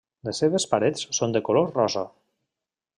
[0.27, 2.07] Les seves parets són de color rosa.